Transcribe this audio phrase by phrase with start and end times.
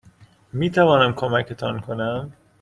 [0.53, 2.33] میتوانم کمکتان کنم؟